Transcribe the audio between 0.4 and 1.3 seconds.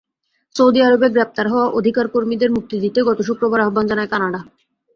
Saudi আরবে